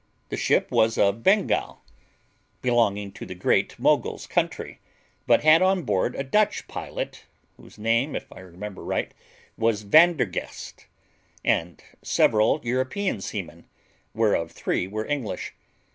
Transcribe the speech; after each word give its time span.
The 0.29 0.35
ship 0.35 0.71
was 0.71 0.97
of 0.97 1.21
Bengal, 1.21 1.83
belonging 2.63 3.11
to 3.11 3.23
the 3.23 3.35
Great 3.35 3.77
Mogul's 3.77 4.25
country, 4.25 4.79
but 5.27 5.43
had 5.43 5.61
on 5.61 5.83
board 5.83 6.15
a 6.15 6.23
Dutch 6.23 6.67
pilot, 6.67 7.25
whose 7.55 7.77
name, 7.77 8.15
if 8.15 8.25
I 8.33 8.39
remember 8.39 8.83
right, 8.83 9.13
was 9.59 9.83
Vandergest, 9.83 10.87
and 11.45 11.83
several 12.01 12.61
European 12.63 13.21
seamen, 13.21 13.65
whereof 14.15 14.51
three 14.51 14.87
were 14.87 15.05
English. 15.05 15.53